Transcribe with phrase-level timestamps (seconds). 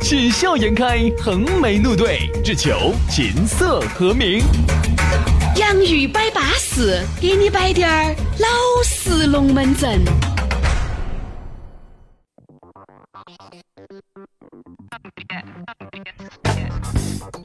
[0.00, 4.40] 喜笑颜开，横眉怒对，只求琴瑟和鸣。
[5.56, 8.48] 洋芋摆巴士，给你摆点儿老
[8.84, 10.00] 式龙门阵。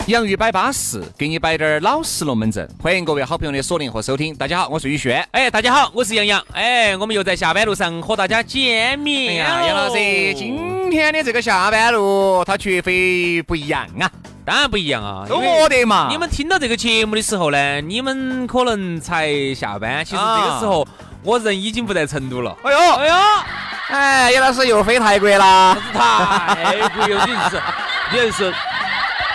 [0.08, 2.67] 洋芋摆巴适，给你摆点儿老实龙门阵。
[2.81, 4.35] 欢迎各位好朋友的锁定和收听。
[4.35, 5.25] 大家好，我是宇轩。
[5.31, 6.45] 哎，大家好，我是杨洋。
[6.52, 9.44] 哎，我们又在下班路上和大家见面。
[9.44, 14.12] 哎呀，杨老师，今天的这个下班路，它绝非不一样啊。
[14.44, 16.08] 当然不一样啊，都我的嘛。
[16.12, 20.86] 你们听到这个节目的时候呢，你们可能才下班，其实这个时候
[21.23, 22.56] 我人已经不在成都了。
[22.64, 23.16] 哎呦，哎呦，
[23.89, 25.78] 哎，杨老师又飞泰国啦？
[25.94, 27.61] 泰国又你是，
[28.11, 28.53] 你是。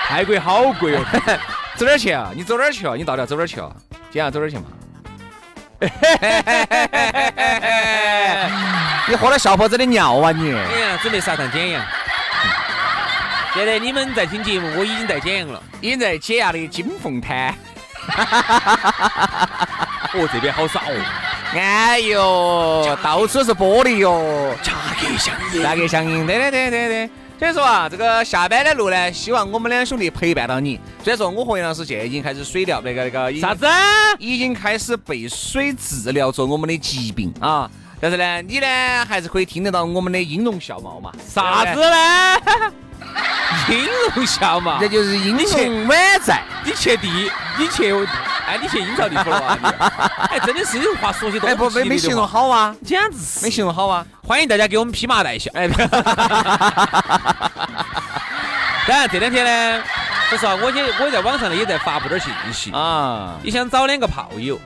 [0.08, 1.00] 泰国好贵哦，
[1.74, 2.30] 走哪儿去啊？
[2.34, 2.94] 你走哪儿去啊？
[2.96, 3.70] 你到底要走哪儿去啊？
[3.90, 4.64] 今天要走哪儿去嘛？
[9.08, 10.52] 你喝了小伙子的尿啊你？
[10.52, 11.84] 哎呀，准备沙滩简阳。
[13.54, 17.54] 现在你们在听节目，我已经在简阳了，已经在解压的金凤滩。
[20.14, 20.92] 哦，这边好耍哦。
[21.54, 27.10] 哎呦，到处是玻璃哟，价格相应，价格相应，对对对对对。
[27.38, 30.80] 所以说啊，这个下班的路呢，希望我们两兄弟陪伴到你。
[31.04, 33.66] 虽然说我和杨老师现在已经开始水疗，那个那个啥子，
[34.18, 37.70] 已经开始被水治疗着我们的疾病啊。
[38.00, 38.66] 但是呢，你呢
[39.06, 41.12] 还是可以听得到我们的音容笑貌嘛？
[41.28, 42.72] 啥子呢？
[43.68, 46.42] 音容笑嘛，这就是音容宛在。
[46.64, 47.94] 你去地，你去。
[48.46, 49.58] 哎，你去阴曹地府了 啊？
[50.30, 54.06] 哎，真的是有话说起哎不没没形容好啊，简直是没形容好啊！
[54.22, 55.50] 欢迎大家给我们披麻戴孝。
[55.54, 55.66] 哎，
[58.86, 59.82] 当然这两天呢，
[60.28, 64.56] 说实话，我也我在网上呢也在发布点信息啊，你想找两个炮友。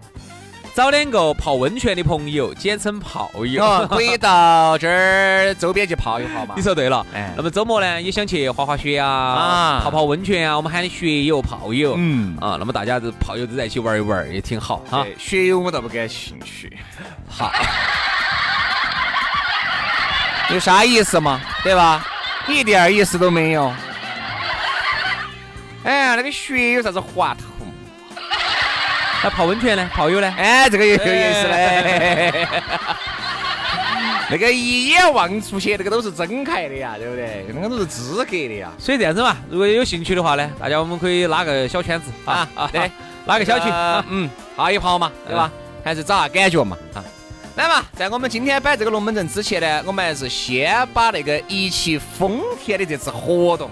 [0.80, 6.54] 找两个泡温泉的朋友，简称泡友，可以到这儿周边去泡一泡嘛。
[6.56, 15.04] 你说对了，哎，那么周末呢，也想去滑滑雪啊啊，泡泡温泉啊，我们喊的雪友、泡友，嗯，啊，那么大家这泡友都在一起玩一玩，也挺好哈。
[15.18, 16.74] 雪友我倒不感兴趣，
[17.28, 17.52] 好，
[20.48, 21.42] 有啥意思嘛？
[21.62, 22.06] 对吧？
[22.48, 23.70] 一点意思都没有。
[25.84, 27.49] 哎呀，那个雪有啥子滑头？
[29.24, 29.90] 那泡温泉呢？
[29.92, 30.34] 泡友呢？
[30.38, 32.48] 哎，这个也有意思嘞。
[34.32, 37.44] 那个一眼望出去，那个都是真开的呀，对不对？
[37.52, 38.70] 那个都是资格的呀。
[38.78, 42.90] 所以这样子嘛，如果有兴趣的话呢，大家我们可以拉个小圈子啊啊，对，
[43.26, 43.70] 拉个小群，
[44.08, 45.50] 嗯，泡一泡嘛，对吧？
[45.84, 47.04] 还是找下感觉嘛啊。
[47.56, 53.68] 来嘛，在我们今天摆这个龙门阵之前呢，我们还是先把那个一汽丰田的这次活动。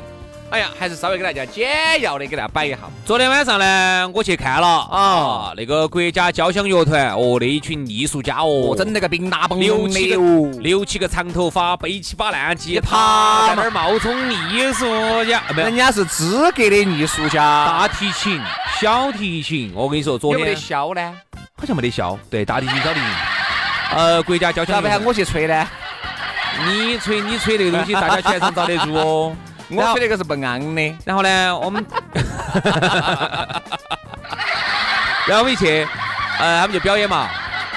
[0.50, 2.78] 哎呀，还是稍微给大家简要的给大家摆一下。
[3.04, 10.16] 昨天晚上呢，我去看了啊，那个国家交响乐团哦，那一群艺术家哦，整那个冰大蹦六七个
[10.60, 14.86] 六七个长头发，背起把烂吉他，在那儿冒充艺术
[15.26, 17.66] 家，人家是资格的艺术家。
[17.66, 18.40] 大提琴、
[18.80, 21.14] 小提琴，我跟你说，昨天有没得箫呢？
[21.58, 22.16] 好像没得箫。
[22.30, 23.08] 对，大提琴、小提琴。
[23.94, 25.68] 呃，国家交响乐团，我去吹呢？
[26.66, 29.36] 你吹你吹那个东西，大家全场遭得住哦。
[29.70, 31.84] 我吹那个是不安的，然后呢，我们，
[35.26, 35.86] 然后我们一去，
[36.38, 37.28] 呃，他们就表演嘛，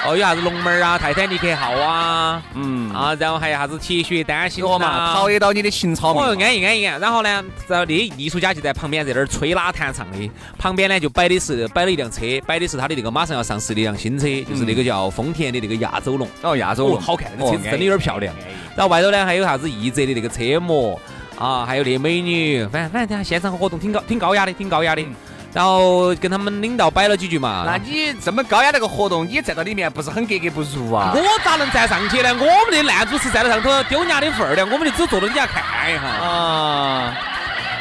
[0.06, 6.82] 哦，有啥子龙门啊、泰坦尼克号啊，嗯，啊，然后还有啥子铁血丹心嘛，陶冶到你的情操嘛，哦，安逸安逸。
[6.84, 16.98] 然后呢，然后那艺术家就在旁边在那儿吹拉弹唱的，旁边呢就摆的是摆了一辆车，摆的是他的那个马上要上市的一辆新车，就是那个叫丰田的那个亚洲龙，哦，亚洲龙。
[16.98, 18.34] 好看，车子真的有点漂亮。
[18.74, 20.98] 然后外头呢还有啥子奕泽的那个车模。
[21.42, 25.04] 啊，还有那美女，反正反正等下现场活动挺高，挺高雅的，挺高雅的。
[25.52, 27.64] 然后跟他们领导摆了几句嘛。
[27.66, 31.12] 那你这么高雅那个活动，你站到里面不是很格格不入啊？
[31.14, 32.32] 我咋能站上去呢？
[32.32, 37.12] 我们的烂主持站在上头丢人家的份儿了，我们就只坐到底下看一下啊。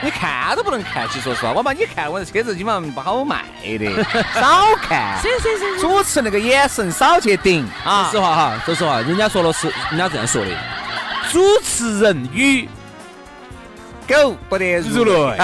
[0.04, 3.46] 你看都不能看，其实说实话，我把你看，我这车子基本上不好卖
[3.78, 4.04] 的，
[4.34, 5.22] 少看。
[5.22, 5.80] 是是是。
[5.80, 8.10] 主持那个眼神少去顶啊。
[8.12, 10.50] 说实话哈，说实话，人家说了是，人家这样说的，
[11.32, 12.68] 主持人与。
[14.08, 15.38] 狗不得入内。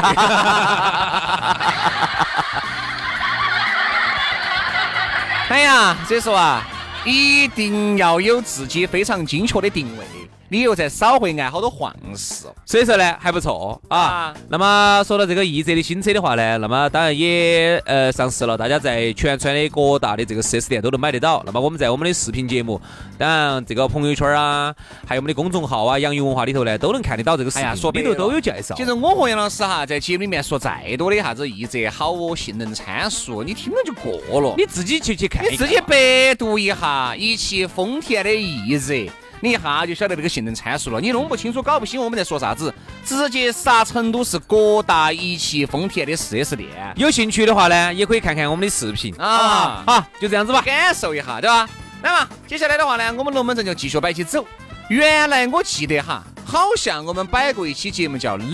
[5.50, 6.62] 哎呀，所以说啊，
[7.06, 10.06] 一定要有自己非常精确的定位。
[10.49, 12.45] 你又在少会挨好多晃事。
[12.65, 14.33] 所以说呢，还不错啊啊。
[14.49, 21.41] 那么说到这个奕泽的新车的话呢，那么当然也呃上市了，大家在全川的各大的这个 4S 店都能买得到。
[21.45, 22.79] 那么我们在我们的视频节目，
[23.17, 24.73] 当然这个朋友圈啊，
[25.05, 28.75] 还有我们的公众号啊，洋芋文化里头呢，都能看得到这个视哎呀频，里头都有介绍。
[28.75, 34.53] 其实我和杨老师哈，在节目里面说再多的啥子奕泽好哦、性能参数，你听了就过了。
[34.57, 40.99] 你自己去去看看，你自己百度一下一汽丰田的奕泽，你一下就晓得这个性能参数了。
[40.99, 42.73] 你弄不清楚、搞不清我们在说啥子，
[43.05, 49.83] 直接杀成都市各大一汽丰田的 4S 店，有兴趣的话呢，也可以看看我们的视频啊啊。
[49.85, 50.61] 好，就这样子吧。
[50.61, 51.69] 感受一下，对吧？
[52.01, 54.45] 那么接下来的话呢，我们龙门阵就继续摆起走。
[54.89, 58.49] 原来我记得哈，好像我们摆过一期节目叫冷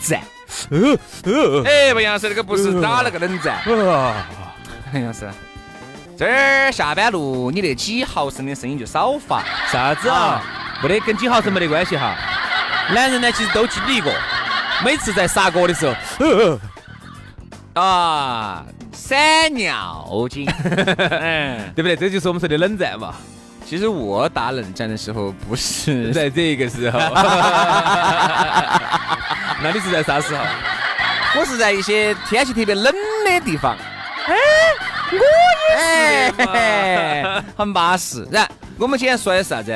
[0.00, 0.22] 战。
[0.70, 3.60] 呃呃哎，不，杨老师，那个不是打了个冷战。
[3.66, 5.28] 杨老师，
[6.18, 9.40] 这儿下班路你那几毫升的声音就少发。
[9.70, 10.42] 啥子啊？
[10.82, 12.16] 没得跟几毫升没得关系哈。
[12.92, 14.12] 男人呢，其实都经历过，
[14.84, 15.94] 每次在杀锅的时候，
[17.80, 20.44] 啊，闪尿精。
[20.98, 21.94] 嗯，对不对？
[21.94, 23.14] 这就是我们说的冷战嘛。
[23.64, 26.98] 其实我打冷战的时候不是在这个时候，
[29.62, 30.42] 那你是在啥时候？
[31.38, 32.92] 我是在一些天气特别冷
[33.24, 33.76] 的地方。
[34.26, 34.34] 哎，
[35.12, 35.18] 我
[35.76, 38.26] 哎，很巴适。
[38.30, 38.48] 然，
[38.78, 39.72] 我们今天说的是啥子？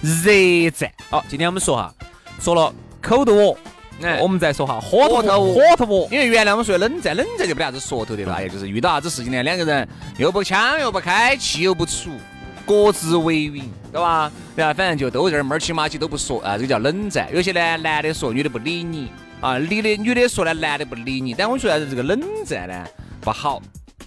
[0.00, 0.90] 热战。
[1.10, 1.92] 好，今天我们说哈，
[2.40, 3.58] 说了口头我，
[4.02, 6.08] 哎我们再说哈火头火头我，火头我。
[6.10, 9.88] 因为原来我们说的冷战，冷战就没啥子说头的了，哎呀，就是遇到啥子事情呢，两个人
[10.18, 12.10] 又不抢又不开，气又不出，
[12.64, 14.30] 各自为营，对吧？
[14.54, 17.28] 然后反正就都在那儿闷儿起马起都不说啊，这个叫冷战。
[17.32, 21.34] 有些呢，男的说，女的不理你啊，女的女的说呢，男的不理你。
[21.34, 22.86] 但我觉得这个冷战呢
[23.20, 23.60] 不好，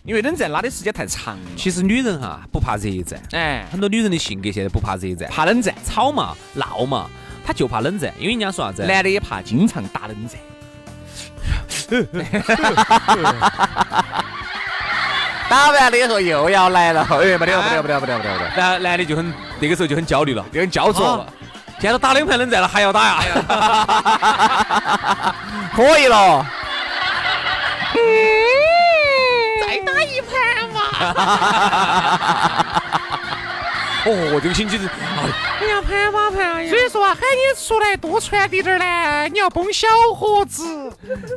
[0.03, 1.41] 因为冷战拉的时间太长了。
[1.55, 7.07] 其实女人哈不怕热战，哎，很多女人的性格现在不怕热战，怕冷战，吵嘛闹嘛，
[7.45, 8.83] 她就怕冷战，因为人家说啥子？
[8.83, 10.39] 男的也怕经常打冷战。
[15.49, 21.27] 打完了以后又要来了， 哎，不得不得不得不得不得不得，然后男的就很那个时候就很焦虑了，就很焦灼了啊。
[21.79, 23.33] 现在都打两盘冷战了，还要打呀？
[25.75, 26.45] 可以了。
[34.03, 36.71] 哦，这个星期是，哎呀，盘嘛盘呀！
[36.71, 40.63] 所以说啊，喊你出来多传递点儿呢，你要崩小伙子。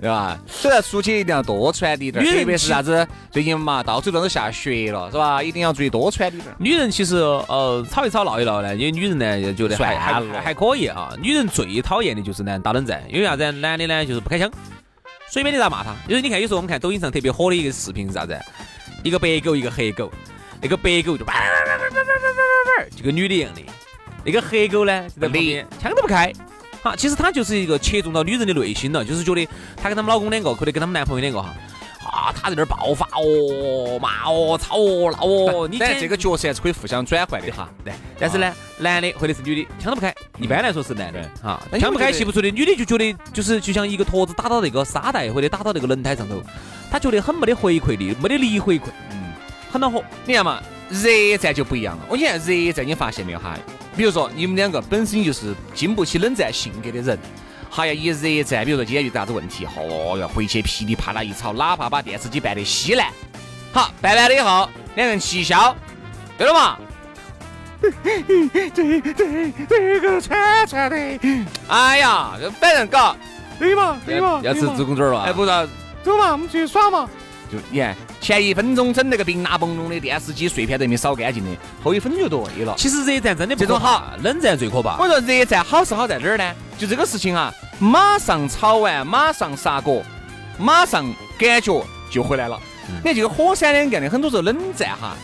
[0.00, 0.38] 对 吧？
[0.46, 5.42] 所以出去一定要多传递点儿，特别是啥子最近嘛，到处都是下雪了，是吧？
[5.42, 6.56] 一定要注意多传递点儿。
[6.58, 11.12] 女人其实呃吵一吵闹一闹呢，因为女人呢就觉得还还还可以啊。
[11.20, 13.52] 女人最讨厌的就是呢打冷战，因为啥子？
[13.52, 14.50] 男的呢就是不开枪，
[15.28, 15.94] 随便你咋骂他。
[16.08, 18.40] 因为你看有时候我们看抖音上特别火的一个视频是啥子？
[19.04, 20.10] 一个白狗，一个黑狗。
[20.60, 23.60] 那个白狗就叭叭叭叭叭叭叭叭，就跟女的一样的。
[24.24, 26.32] 那个黑狗呢，在旁边枪都不开。
[26.82, 29.46] 好，其实他就是一个切中到女人的内心了，就是觉得
[29.76, 31.54] 她跟他们老公两个，或者跟他们男朋友两个哈。
[32.06, 37.68] 啊，他在那儿爆发哦，骂哦，吵哦，闹哦，你但这个角色还是可以互相转换的哈。
[37.84, 40.14] 对，但是呢，男的或者是女的，枪都不开。
[40.38, 42.50] 一般来说是男的，哈，枪不开，气不出的。
[42.50, 46.40] 女的就觉得就是就像一个坨子打到那个沙袋或者打到那个轮胎上头，
[46.94, 49.32] 他觉得很没得回馈力，没得力回馈，嗯，
[49.68, 50.00] 很恼火。
[50.24, 52.04] 你看嘛，热战就不一样了。
[52.08, 53.58] 我你看热战，你发现没有哈？
[53.96, 57.18] 比如说你们两个本身就是经不起冷战性格的人，
[57.68, 63.08] 还要一热战，比如说今天遇到啥子问题，哦哟，回去噼里啪啦一吵，哪怕把电视机办得稀烂，
[63.72, 65.74] 好，办完了以后，两人齐笑，
[66.38, 66.78] 对了嘛？
[67.80, 70.96] 对对，这个串串的，
[71.66, 73.16] 哎呀，反正搞，
[73.58, 75.66] 对嘛对嘛，要吃猪公嘴了哎，不知道。
[76.04, 77.08] 走嘛，我们出去耍嘛。
[77.50, 81.50] 就你看，前一分钟整那个冰拉崩隆的电视机碎片都没扫干净的，
[81.82, 82.74] 后一分钟就对了。
[82.76, 84.96] 其实热战真的不这种好，冷战最可怕。
[84.98, 86.52] 我说热战好是好在哪儿呢？
[86.78, 90.02] 就这个事情啊，马上炒完，马上杀锅，
[90.58, 91.04] 马上
[91.38, 92.58] 感觉就回来了。
[92.88, 95.14] 你看这个火山两干的，很多时候冷战哈，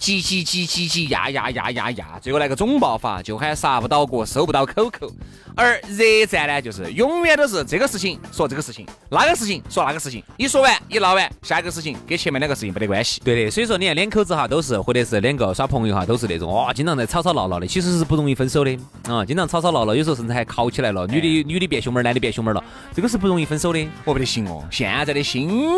[0.00, 5.12] 急急急急急压压压压压，最后来个总爆发，就喊杀不到锅，收不到口口。
[5.54, 13.20] 而热战呢，就是永远都是这个事情说这个事情，那个事情说那个事情，一说完一闹完，下一个事情跟前面两个事情没得关系。
[13.22, 18.74] 对的，所以说你看两口子哈都是，或者是两个耍朋友哈都是那种哇，经常在吵吵闹闹的，其实是不容易分手的
[19.06, 19.22] 啊。
[19.22, 22.64] 经常吵吵闹闹，有时候甚至还吵起来了，女的女的变熊猫儿，男的变熊猫儿了，
[22.94, 23.86] 这个是不容易分手的。
[24.06, 25.70] 我不得行哦，现在的新，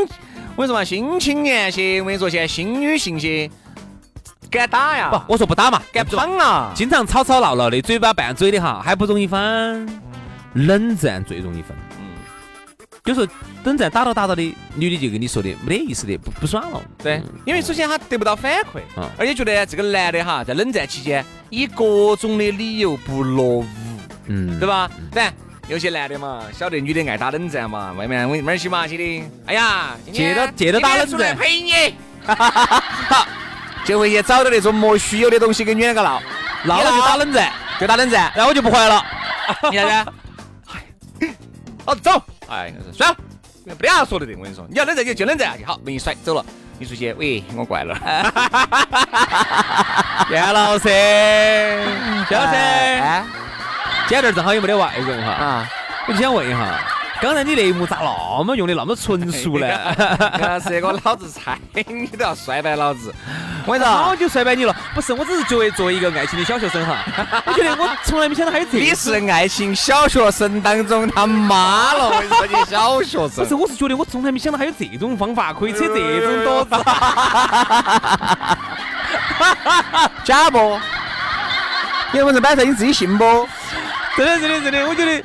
[0.54, 3.50] 我跟你说嘛，新青年些，我跟你说，现在新女性些，
[4.52, 10.00] 敢打呀，不，我说不打嘛，敢胖啊，经常吵吵闹闹的，嘴巴拌嘴的哈，还不容易分，
[10.52, 11.74] 冷战最容易分。
[11.98, 12.04] 嗯，
[13.06, 13.26] 有时候
[13.64, 16.80] 冷战打到打到的，女的就跟你说的没得意思的，不不爽了。
[17.02, 23.66] 对嗯，因为首先他得不到反馈嗯，而且觉得这个男的哈，在冷战期间以各种的理由不落伍，
[24.26, 24.90] 嗯，对吧？
[25.10, 25.32] 但
[25.68, 31.34] 有些男的嘛，晓得女的爱打冷战嘛，外面我们儿洗嘛些的，哎呀，借着借着打冷战。
[31.36, 31.72] 陪你，
[32.26, 33.26] 好，
[33.84, 36.22] 就会去找到那种莫须有的东西跟女两个闹，
[36.64, 39.04] 闹了就打冷战，就打冷战，然后我就不回来了。
[39.70, 40.12] 你啥子？
[41.84, 43.16] 好 走，哎，算了，
[43.74, 46.44] 不得啥说的的，我跟你说，你要冷战就就冷战下去，好，门一甩走了，
[46.78, 47.98] 你出去，喂，我过来了，
[50.30, 53.24] 袁老师，袁老师，哎。
[54.08, 55.68] 今天这儿正好有没得外人哈，啊。
[56.06, 56.58] 我就想问一下，
[57.22, 59.68] 刚才你那一幕咋那么用的那么纯熟呢？
[60.40, 63.14] 要是我老子猜 你都要摔败老子，
[63.64, 64.74] 我跟你说，早就摔败你了。
[64.92, 66.98] 不是，我只是作为作为一个爱情的小学生哈，
[67.46, 73.54] 我觉得我从来没想到还有这你种是爱情小学生当中他妈了，我跟你说，你小学生不是，。
[73.54, 76.70] 我是觉得我从来没想到还有这种方法可以扯这种多子。
[80.24, 80.76] 假不？
[82.12, 83.48] 你不是摆设，你自己信不？
[84.16, 85.24] 真的，真的，真的，我觉得，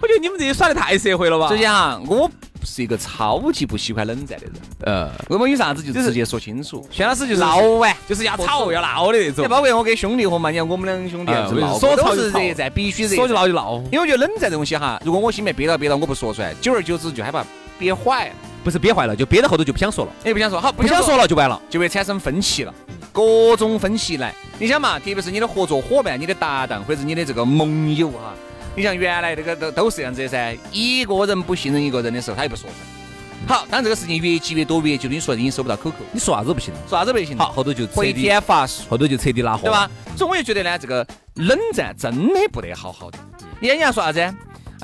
[0.00, 1.48] 我觉得你们这些耍的太社会了吧？
[1.48, 2.30] 首先哈，我
[2.64, 4.54] 是一个超级不喜欢冷战的人。
[4.82, 6.86] 呃，我们有啥子就直接说清楚。
[6.90, 9.48] 轩老师就是闹完，就是要吵要闹的那种你。
[9.48, 11.32] 包括我跟兄弟伙嘛，你看我们两兄弟
[11.80, 13.34] 说吵都是热战，必须热说就。
[13.34, 17.44] 闹就闹，因为我觉得冷战这东西哈，如果我心里面憋到憋到，我不说出来，久而久之就害怕
[17.78, 18.30] 憋坏。
[18.62, 21.60] 不是憋坏了，就憋到后头就不想说了，也不想说，好，不想说了就完了。
[21.70, 22.74] 就会产生分歧了，
[23.12, 24.34] 各种分歧来。
[24.58, 28.34] 你想嘛，特别是你的合作伙伴、你的搭档或者是你的这个盟友哈，
[28.76, 33.54] 你像原来那个都都是这样子的噻，一个人不信任一个人的时候，他也不说出来。
[33.54, 37.38] 好，当这个事情越积越多，越久，你说已经收不到口口，你说啥子都不行，说啥子不行？
[37.38, 39.70] 好，，后头就彻回底，天乏术，后头就彻底拉货，对？
[39.70, 39.90] 吧？
[40.14, 41.06] 所以我就觉得呢，这个
[41.36, 43.18] 冷战真的不得好好的。
[43.60, 44.34] 你人家说啥子？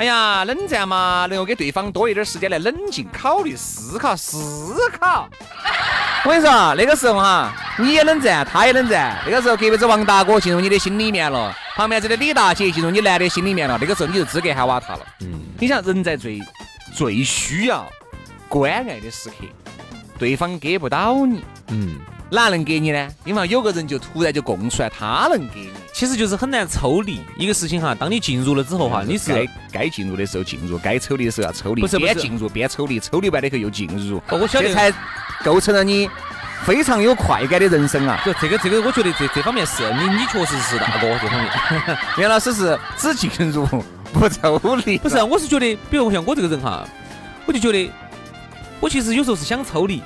[0.02, 5.28] 哎呀，冷战嘛，能够给对方多一点时间来冷静考虑、思考、思考。
[6.26, 9.16] 我跟你说啊，那个时候哈，你也冷战，他也冷战。
[9.25, 13.78] 那个时候，隔壁子王大哥进入你的心里面了，旁边这个李大姐进入你男的心里面了。
[13.80, 15.06] 那个时候你就资格喊瓦他了。
[15.21, 16.40] 嗯，你想，人在最
[16.92, 17.88] 最需要
[18.49, 19.47] 关爱的时刻，
[20.18, 23.09] 对方给不到你，嗯，哪能给你呢？
[23.25, 25.73] 因为有个人就突然就供出来，他能给你。
[26.02, 27.94] 其实就是很难抽离一个事情哈。
[27.94, 34.92] 当你进入了之后哈，你是该该进入的时候进入，该抽离的时候要抽离，不是边进入边抽离，抽离完了以后又进入，哦我晓得这才
[35.44, 36.11] 构成了你
[36.64, 38.21] 非常有快感的人生啊！
[38.26, 41.49] 就这个这个，我觉得这这方面是你你确实是大哥 这方面。
[42.18, 43.64] 袁老师是只进入
[44.12, 46.85] 不抽离，不是啊，我是觉得，比如像我这个人哈，
[47.47, 47.88] 我就觉得
[48.80, 50.02] 我其实有时候是想抽离，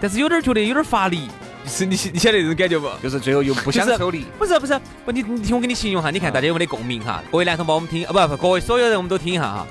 [0.00, 1.28] 但是有点儿觉得有点儿乏力，
[1.66, 2.88] 是你你晓得这种感觉不？
[3.02, 4.24] 就是最后又不想抽离。
[4.38, 7.22] 不是不是不，你你听我给你形容哈，你看大家有没得共鸣哈？
[7.30, 9.66] 各位男同胞，我们听啊不不，各位所有人我们都听一下哈。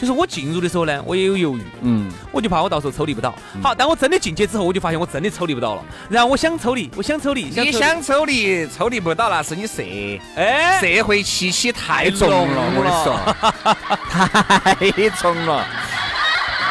[0.00, 3.34] 就是我进入的时候呢，我也有犹豫，嗯，我就怕我到时候抽离不到。
[3.62, 5.84] 好，当我真的进去之后，我就发现我真的抽离不到了。
[6.08, 9.82] 然后我想抽离，我想抽离，你想抽离，抽离不到，那是你社
[10.36, 13.14] 哎，社会气息太重了，我跟你说，
[15.04, 15.66] 太重了。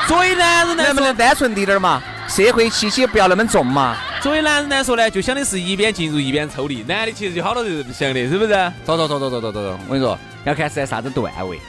[0.08, 2.02] 作为男人能不能，单纯滴点儿嘛？
[2.28, 3.96] 社会气息不要那么重嘛。
[4.22, 6.84] 作为男人来说呢，就想的是一边进入一边抽离。
[6.84, 8.54] 男的其实就好多人这么想的，是不是？
[8.84, 11.60] 走走走走走走走走，我跟你说，要看是在啥子段位。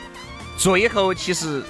[0.57, 1.63] 最后其实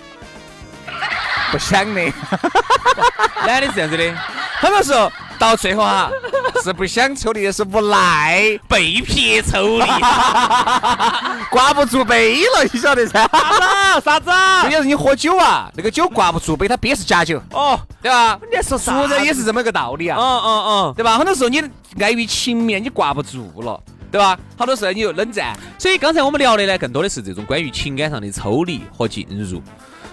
[1.53, 2.03] 不想的，
[3.47, 4.15] 男的是这样子的，
[4.59, 6.11] 很多时候到最后啊，
[6.63, 9.85] 是不想抽离的，是无奈，被撇抽离。
[11.51, 13.27] 挂不住杯了，你晓得噻？
[13.27, 14.05] 啥子？
[14.05, 14.31] 啥子？
[14.65, 18.39] 这就是你喝酒啊，那个酒挂不住杯，它憋是假酒，哦，对吧？
[18.43, 20.19] 你在说啥做人也是这么个道理啊。
[20.21, 20.95] 嗯嗯嗯。
[20.95, 21.17] 对吧？
[21.17, 21.63] 很多时候你
[21.99, 23.83] 碍于情面，你挂不住了，
[24.13, 24.39] 对吧？
[24.59, 29.63] 好多时候你又冷战，所以刚才我们聊的呢，更多的是这种关于情感上的抽离和进入。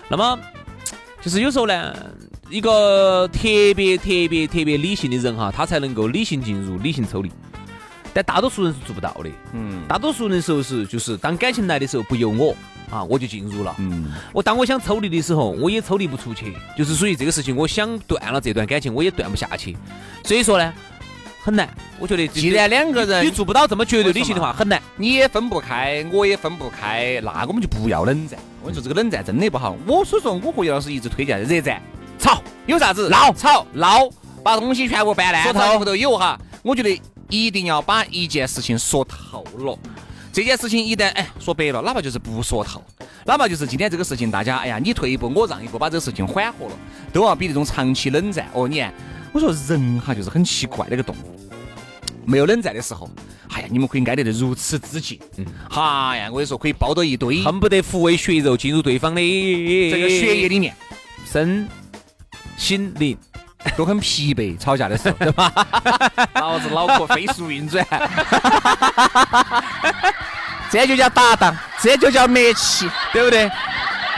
[0.07, 0.39] 那么，
[1.21, 1.93] 就是有时候呢，
[2.49, 3.41] 一个特
[3.75, 7.31] 别特别特别理性的人哈，他才能够理性进入、理性抽离。
[8.13, 9.29] 但大多数人是做不到的。
[9.53, 12.55] 嗯大多数人的时候是，就是当感情来的时候，不由我
[12.89, 13.75] 啊，我就进入了。
[13.79, 19.77] 嗯，我当我想抽离的时候，我也抽离不出去，就是属于这个事情，我想断了这段感情，我也断不下去。
[20.23, 20.73] 所以说呢，
[21.43, 21.69] 很难。
[21.99, 24.81] 我觉得既然两个人你做不到这么绝对理性的话，很难。
[24.95, 28.39] 你也分不开，我也分不开，那我们就不要冷战。
[28.63, 29.75] 我跟你说，这个冷战真的不好。
[29.85, 31.81] 我所以说，我和叶老师一直推荐热战，
[32.27, 34.09] 吵有啥子闹吵闹，
[34.43, 36.37] 把东西全部搬烂，说透然后后头有哈。
[36.61, 39.79] 我觉得一定要把一件事情说透了。
[40.33, 42.83] 这件事情一旦哎说白了，哪怕就是不说透，
[43.25, 46.71] 哪怕就是今天这个事情，大家哎呀你退一步我让一步，把这个事情缓和了，
[47.13, 48.67] 都要比那种长期冷战哦。
[48.67, 48.93] 你看，
[49.31, 51.39] 我说人哈就是很奇怪的一个动物。
[52.25, 53.09] 没有冷战的时候，
[53.53, 60.75] 哎呀，你们可以挨得得如此之近，嗯，哈呀，我跟你说，可以抱到一堆恨不得抚慰血肉进入对方的这个血液里面，
[61.25, 61.65] 身
[62.57, 63.15] 心灵。
[63.75, 65.51] 都很疲惫，吵架的时候， 对吧？
[66.35, 67.85] 老子脑壳飞速运转，
[70.71, 71.53] 这就叫搭档。
[71.81, 73.51] 这就叫默契，对不对？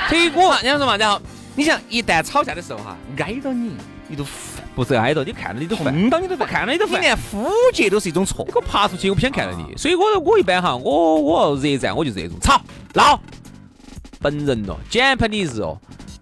[0.10, 1.20] 结果人家说嘛，然后
[1.56, 3.76] 你想一旦吵架的时候哈，挨到你，
[4.08, 7.02] 你都烦，不是挨到，你看到你都烦，碰到你都我看到你都烦。
[7.02, 8.52] 你连呼吸都是一种错你。
[8.52, 9.76] 给我爬出去，我不想看到你。
[9.78, 12.62] 所以我我一般哈，我我要热战我就这种吵
[12.94, 13.20] 闹，
[14.20, 15.80] 本人咯，简盘的日哦，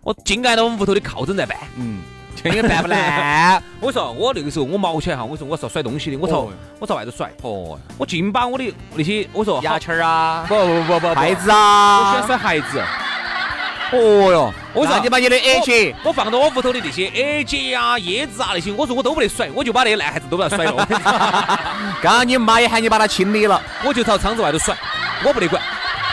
[0.08, 1.58] 我紧挨到我们屋头的靠枕在办。
[1.76, 2.00] 嗯，
[2.34, 3.62] 这个办不烂。
[3.82, 6.50] 我说我那个时候我毛起来哈，我说我是要甩东西的，我朝哦。
[6.80, 11.14] 我朝外头甩，哦，我尽把我的那些我说牙签儿啊，不不不不。
[11.14, 12.00] 筷子啊。
[12.00, 12.82] 我喜啊欢，甩鞋子。
[13.92, 20.88] 哦哟，我说你把你的 H 我放到我屋头的那些 A 结啊、椰子啊那些，我说我都不得甩，我就把那些烂鞋子都把它甩了，
[22.02, 24.74] 刚刚你妈也喊你把它清理了，我就朝窗子外头甩，
[25.26, 25.62] 我不得管。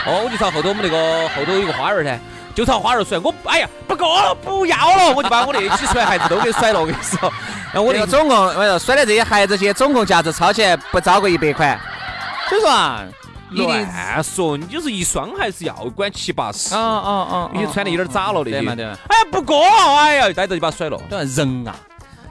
[0.05, 2.19] 哦，我就朝后头我们那个后头有个花园噻，
[2.55, 3.19] 就朝花儿甩。
[3.19, 6.79] 我哎呀，不够了，不要了，我就把我那起甩鞋子都给甩了。
[6.79, 7.31] 我跟你说，
[7.73, 11.79] 然后我我那个这个总共我说甩的这些孩子些总共价值超前不超过一百块，
[12.49, 13.03] 所以说啊，
[13.51, 18.51] 一定乱说，你就是一双还是要管七八十，啊啊啊，你穿的有点渣了那些。
[18.51, 18.97] 对嘛对嘛。
[19.09, 20.97] 哎，不够，哎呀，待着就把它甩了。
[21.09, 21.31] 对吧？
[21.35, 21.75] 人啊，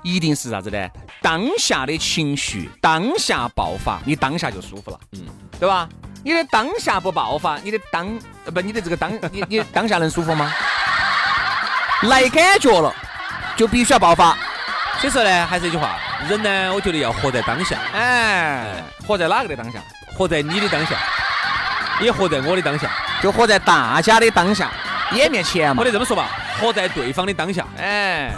[0.02, 0.88] 一定是啥子呢？
[1.20, 5.20] 当下的情绪，当下爆发，你当下就舒服了，嗯，
[5.60, 5.88] 对吧？
[6.24, 10.50] 你的当下不爆发，你的当呃不，你的这个当，你 你当下能舒服吗？
[12.04, 12.92] 来感觉了，
[13.56, 14.34] 就必须要爆发。
[14.98, 19.78] 所以说呢，还是一句话，人呢，我觉得要活在当下，哎，活在哪个的当下？
[20.16, 20.96] 活在你的当下，
[22.00, 22.88] 也活在我的当下。
[23.22, 24.70] 就活在大家的当下，
[25.12, 27.66] 眼面前嘛我得这么说吧，活在对方的当下。
[27.78, 28.32] 哎，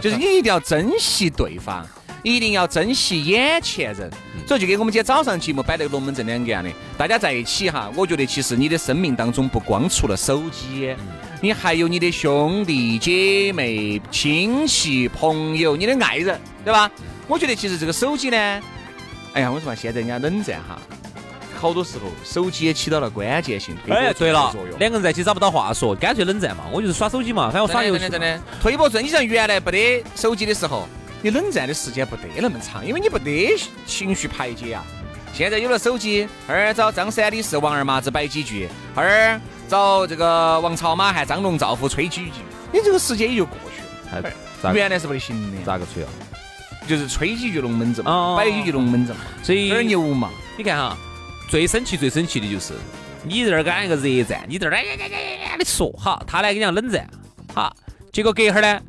[0.00, 1.86] 就是你一定要珍惜对方，
[2.22, 4.10] 一定要珍惜眼前人。
[4.46, 10.94] 所以就跟我们今天早上节目摆那个龙门阵两个样的，大家在一起哈，我觉得其实你的生命当中不光除了手机，
[11.40, 16.90] 你还有你的兄弟姐妹、亲戚、朋友、你的爱人，对吧？
[17.26, 18.36] 我觉得其实这个手机呢，
[19.34, 20.80] 哎呀，我说嘛，现在人家冷战哈，
[21.60, 24.78] 好多时候手机也起到了关键性推波哎，助作用，。
[24.78, 26.64] 两个人在一起找不到话说，干脆冷战嘛。
[26.72, 28.00] 我就是耍手机嘛，反正我耍游戏。
[28.00, 29.04] 真的真的，推波助澜。
[29.04, 30.88] 你像原来没得手机的时候，
[31.20, 33.56] 你冷战的时间不得那么长，因为你不得
[33.86, 34.84] 情绪排解啊。
[35.32, 42.40] 现在有了手机，二找张三李四王二麻子摆几句，二找这个王朝马汉张龙赵虎吹几句，
[42.72, 44.72] 你这个时间也就过去了。
[44.72, 46.08] 原来是不得行的，咋个吹啊？
[46.88, 50.30] 就是吹几句龙门阵摆几句龙门阵嘛，所以有点牛嘛。
[50.56, 50.96] 你看哈，
[51.48, 52.72] 最生气最生气的就是
[53.22, 57.06] 你在那儿跟他一个热战，你在那儿哎的说，哈，他来跟你讲冷战，
[57.54, 57.76] 好，
[58.10, 58.80] 结果隔一会儿呢，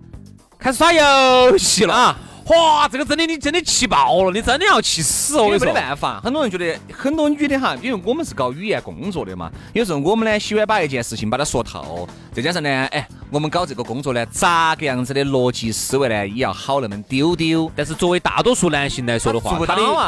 [0.58, 2.18] 开始耍游戏了啊！
[2.50, 5.82] 哇，这个真的你真的气爆了，你真的要气死我因为没得跟你说。
[5.82, 19.64] 办法，很多人觉得很多女的哈，因为我们是搞语言工作的嘛，有时候我们呢喜欢把一件事情把它说透，再加上呢，哎，我们搞这个工作呢，咋个样子的逻辑思维呢，也要好那么丢丢，但是作为大多数男性来说的话，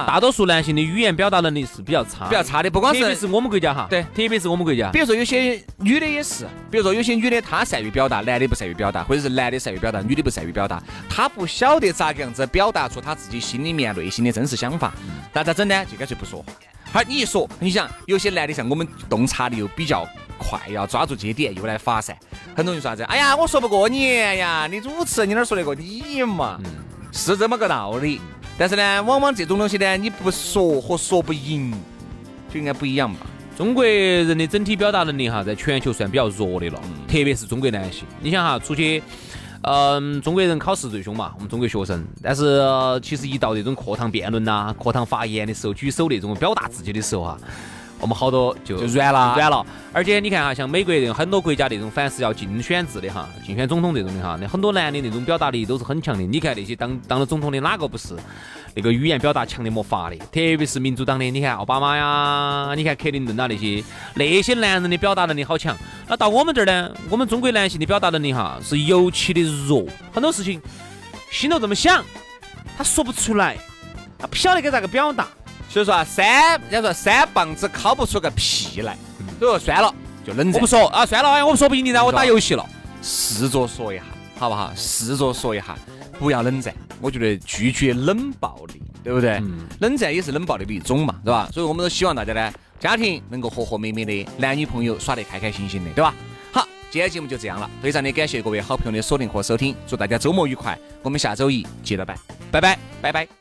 [0.08, 3.02] 大多数男性的语言表达能力是比较差，比较差的，不光是。
[3.02, 14.94] 特别是我们国家哈，对特别是我们国家比，如说有些女的也是，比如说有些女的她善于表达，男的不善于表达，或者是男的善于表达，女的不善于表达，她不晓得咋个样子表达出他自己心里面内心的真实想法，
[15.34, 15.86] 那咋整呢？
[15.86, 16.46] 就干脆不说话。
[16.92, 20.06] 好你一说，你想有些男的像我们洞察力又比较
[20.38, 22.16] 快，要抓住这些点又来发散，
[22.56, 23.04] 很多人说啥子？
[23.04, 26.60] 哎呀，我说不过你呀，你主持你哪儿说得过你嘛？
[27.14, 28.20] 是这么个道理。
[28.58, 31.74] 但是呢，往往这种东西呢，你不说和说不赢
[32.54, 33.26] 就应该不一样吧？
[33.58, 38.04] 中国人的整体表达能力哈，在全球算比较弱的了，嗯特别是中国男性。
[38.20, 39.02] 你想哈，出去，
[39.64, 42.04] 嗯，中国人考试最凶嘛，我们中国学生。
[42.22, 42.62] 但是、
[43.04, 47.38] 其实一到这种课堂辩论呐、课堂发言的时候，举手那种表达自己的时候哈，
[48.02, 49.66] 我们好多就就软了软了。
[49.94, 56.24] 而且你看哈，像美国这种很多国家那种凡是要竞选制的哈，竞选总统这种的哈，那很多男的那种表达力都是很强的。
[56.24, 58.16] 你看那些当当了总统的哪个不是？
[58.74, 63.84] 那个语言表达强的没法的，特别是民主党的，你看奥巴马呀，你看克林顿啊那些，
[64.14, 65.76] 那些男人的表达能力好强。
[66.08, 70.62] 那到我们这儿呢，我们中国男性的表达能力哈是尤其的弱，很多事情
[71.30, 72.02] 心头这么想，
[72.78, 73.58] 他说不出来，
[74.18, 75.28] 他不晓得该咋个表达。
[75.72, 78.98] 所以说啊，三人家说三棒子敲不出个屁来，
[79.40, 79.96] 所以说算了，
[80.28, 80.68] 就冷战我不。
[80.68, 82.66] 说啊，算了，哎，我不说不赢你了，我打游戏了。
[83.02, 84.04] 试着说一下，
[84.38, 84.70] 好不好？
[84.76, 85.78] 试着说一下，
[86.20, 86.76] 不要冷战。
[87.00, 89.36] 我觉得拒绝冷暴力，对不对？
[89.38, 91.50] 嗯冷战也是冷暴力的一种嘛，对吧？
[91.54, 96.14] 所以我们都希望大家呢，家庭能够和和美美的，男女朋友耍得开开心心的，对吧？
[96.52, 102.16] 好，今天节目就这样了，非常的感谢各位好朋友的锁定和收听，祝大家周末愉快，我们下周一接着拜，
[102.52, 103.41] 拜拜，拜拜。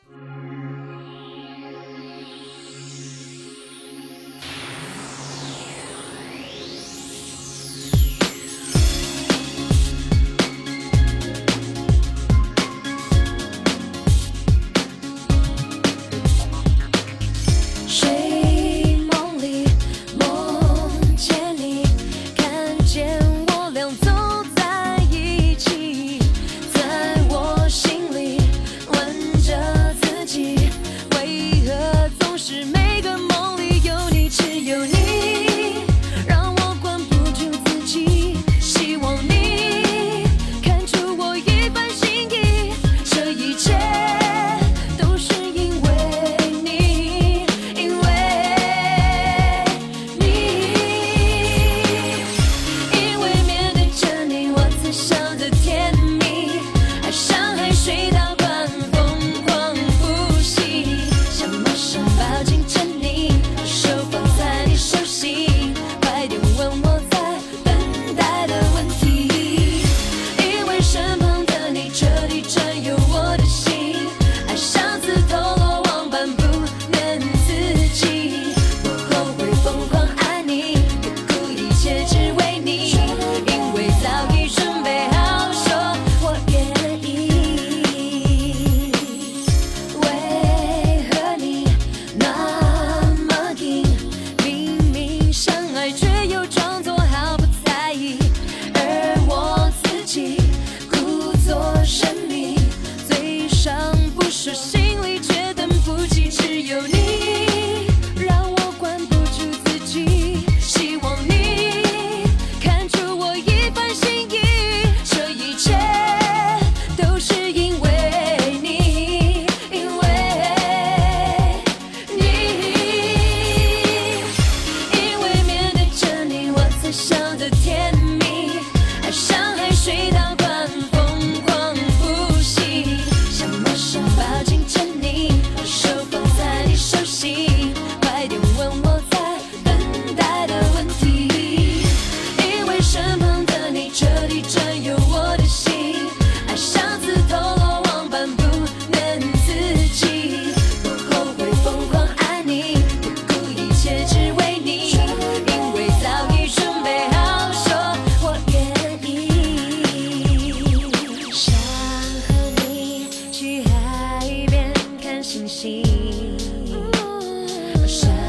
[167.91, 168.20] 马